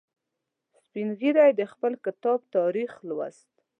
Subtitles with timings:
[0.83, 3.51] سپین ږیری د خپل کتاب تاریخ لوست.